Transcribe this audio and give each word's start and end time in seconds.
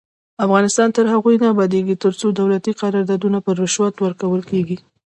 افغانستان 0.45 0.89
تر 0.95 1.05
هغو 1.13 1.29
نه 1.41 1.47
ابادیږي، 1.53 1.95
ترڅو 2.03 2.25
دولتي 2.39 2.71
قراردادونه 2.81 3.37
په 3.45 3.51
رشوت 3.61 3.93
ورکول 3.99 4.41
کیږي. 4.51 4.77